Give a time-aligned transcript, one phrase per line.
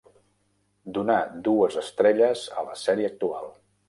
[0.95, 1.17] Donar
[1.47, 3.47] dues estrelles a la sèrie actual.